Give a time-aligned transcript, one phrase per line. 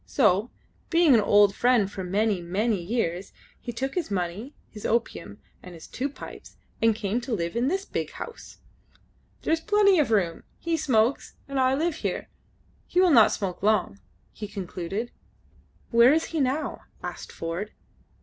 [0.07, 0.49] So,
[0.89, 5.79] being an old friend for many, many years, he took his money, his opium, and
[5.79, 8.57] two pipes, and came to live in this big house.
[9.43, 10.41] "There is plenty of room.
[10.57, 12.29] He smokes, and I live here.
[12.87, 13.99] He will not smoke long,"
[14.33, 15.11] he concluded.
[15.91, 17.71] "Where is he now?" asked Ford.